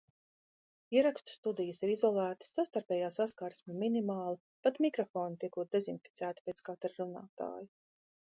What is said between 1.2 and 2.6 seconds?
studijas ir izolētas,